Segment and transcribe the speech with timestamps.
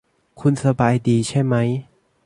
[0.41, 1.69] คุณสบายดีใช่มั้ย?